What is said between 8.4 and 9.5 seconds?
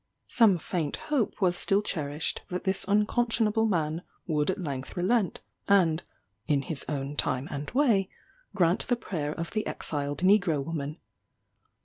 grant the prayer